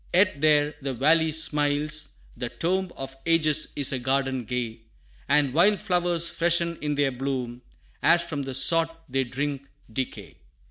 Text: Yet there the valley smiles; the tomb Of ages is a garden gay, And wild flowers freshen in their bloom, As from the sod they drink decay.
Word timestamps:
Yet 0.15 0.41
there 0.41 0.73
the 0.81 0.95
valley 0.95 1.31
smiles; 1.31 2.09
the 2.35 2.49
tomb 2.49 2.91
Of 2.97 3.15
ages 3.27 3.71
is 3.75 3.91
a 3.91 3.99
garden 3.99 4.45
gay, 4.45 4.81
And 5.29 5.53
wild 5.53 5.77
flowers 5.79 6.27
freshen 6.27 6.77
in 6.81 6.95
their 6.95 7.11
bloom, 7.11 7.61
As 8.01 8.23
from 8.23 8.41
the 8.41 8.55
sod 8.55 8.89
they 9.07 9.25
drink 9.25 9.67
decay. 9.93 10.37